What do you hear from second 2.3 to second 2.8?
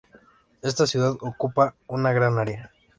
área.